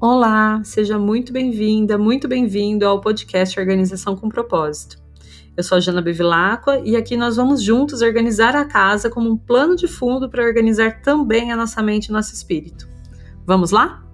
[0.00, 4.96] Olá, seja muito bem-vinda, muito bem-vindo ao podcast Organização com Propósito.
[5.56, 9.36] Eu sou a Jana Bevilacqua e aqui nós vamos juntos organizar a casa como um
[9.36, 12.88] plano de fundo para organizar também a nossa mente e nosso espírito.
[13.44, 14.06] Vamos lá?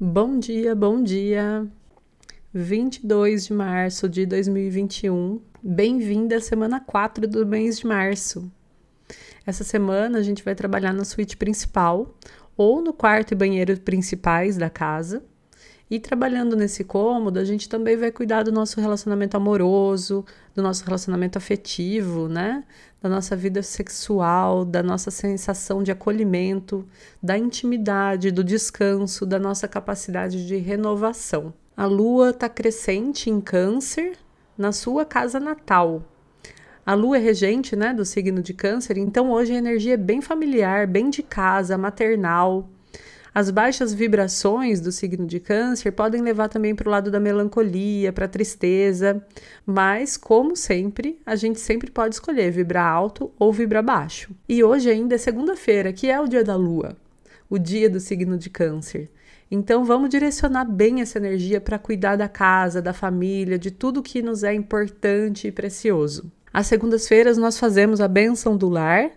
[0.00, 1.64] Bom dia, bom dia.
[2.52, 5.40] 22 de março de 2021.
[5.62, 8.50] Bem-vinda à semana 4 do mês de março.
[9.46, 12.16] Essa semana a gente vai trabalhar na suíte principal
[12.56, 15.22] ou no quarto e banheiro principais da casa.
[15.88, 20.84] E trabalhando nesse cômodo, a gente também vai cuidar do nosso relacionamento amoroso, do nosso
[20.84, 22.64] relacionamento afetivo, né?
[23.00, 26.84] Da nossa vida sexual, da nossa sensação de acolhimento,
[27.22, 31.54] da intimidade, do descanso, da nossa capacidade de renovação.
[31.76, 34.16] A lua está crescente em Câncer
[34.58, 36.02] na sua casa natal,
[36.86, 40.22] a lua é regente, né, do signo de Câncer, então hoje a energia é bem
[40.22, 42.70] familiar, bem de casa, maternal.
[43.34, 48.12] As baixas vibrações do signo de Câncer podem levar também para o lado da melancolia,
[48.12, 49.20] para a tristeza,
[49.66, 54.30] mas, como sempre, a gente sempre pode escolher vibrar alto ou vibrar baixo.
[54.48, 56.96] E hoje ainda é segunda-feira, que é o dia da lua,
[57.50, 59.10] o dia do signo de Câncer.
[59.50, 64.22] Então vamos direcionar bem essa energia para cuidar da casa, da família, de tudo que
[64.22, 66.30] nos é importante e precioso.
[66.56, 69.10] Às segundas-feiras nós fazemos a benção do lar,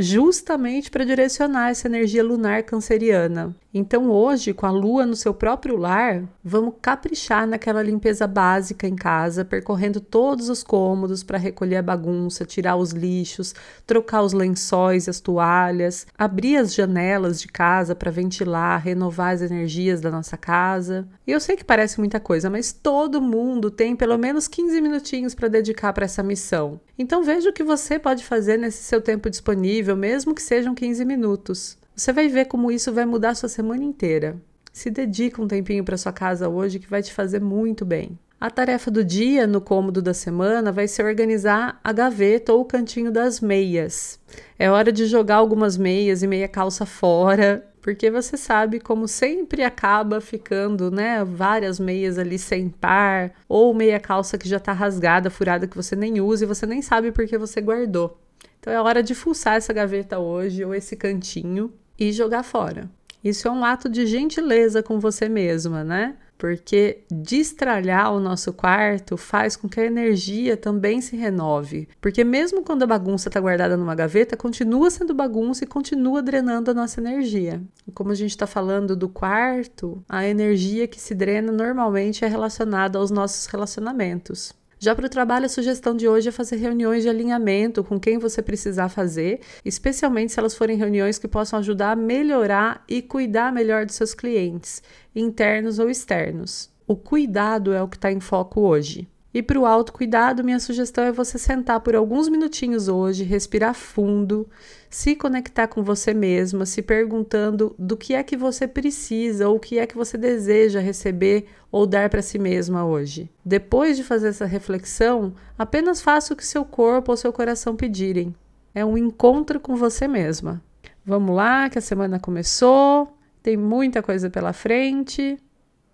[0.00, 3.54] justamente para direcionar essa energia lunar canceriana.
[3.72, 8.96] Então, hoje, com a lua no seu próprio lar, vamos caprichar naquela limpeza básica em
[8.96, 13.54] casa, percorrendo todos os cômodos para recolher a bagunça, tirar os lixos,
[13.86, 19.42] trocar os lençóis e as toalhas, abrir as janelas de casa para ventilar, renovar as
[19.42, 21.06] energias da nossa casa.
[21.24, 25.32] E eu sei que parece muita coisa, mas todo mundo tem pelo menos 15 minutinhos
[25.32, 26.80] para dedicar para essa missão.
[26.98, 31.04] Então, veja o que você pode fazer nesse seu tempo disponível, mesmo que sejam 15
[31.04, 31.78] minutos.
[31.94, 34.40] Você vai ver como isso vai mudar sua semana inteira.
[34.72, 38.18] Se dedica um tempinho para sua casa hoje que vai te fazer muito bem.
[38.40, 42.64] A tarefa do dia no cômodo da semana vai ser organizar a gaveta ou o
[42.64, 44.18] cantinho das meias.
[44.58, 49.62] É hora de jogar algumas meias e meia calça fora, porque você sabe como sempre
[49.62, 55.28] acaba ficando, né, várias meias ali sem par, ou meia calça que já está rasgada,
[55.28, 58.18] furada que você nem usa e você nem sabe porque você guardou.
[58.60, 62.90] Então é hora de fuçar essa gaveta hoje ou esse cantinho e jogar fora.
[63.24, 66.16] Isso é um ato de gentileza com você mesma, né?
[66.38, 71.86] Porque destralhar o nosso quarto faz com que a energia também se renove.
[72.00, 76.70] Porque mesmo quando a bagunça está guardada numa gaveta, continua sendo bagunça e continua drenando
[76.70, 77.60] a nossa energia.
[77.86, 82.28] E como a gente está falando do quarto, a energia que se drena normalmente é
[82.28, 84.54] relacionada aos nossos relacionamentos.
[84.82, 88.16] Já para o trabalho, a sugestão de hoje é fazer reuniões de alinhamento com quem
[88.16, 93.52] você precisar fazer, especialmente se elas forem reuniões que possam ajudar a melhorar e cuidar
[93.52, 94.82] melhor dos seus clientes,
[95.14, 96.70] internos ou externos.
[96.86, 99.06] O cuidado é o que está em foco hoje.
[99.32, 104.48] E para o autocuidado, minha sugestão é você sentar por alguns minutinhos hoje, respirar fundo,
[104.88, 109.60] se conectar com você mesma, se perguntando do que é que você precisa ou o
[109.60, 113.30] que é que você deseja receber ou dar para si mesma hoje.
[113.44, 118.34] Depois de fazer essa reflexão, apenas faça o que seu corpo ou seu coração pedirem.
[118.74, 120.60] É um encontro com você mesma.
[121.04, 125.38] Vamos lá, que a semana começou, tem muita coisa pela frente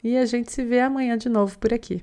[0.02, 2.02] e a gente se vê amanhã de novo por aqui.